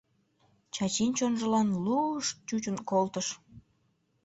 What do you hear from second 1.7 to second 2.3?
лу-уш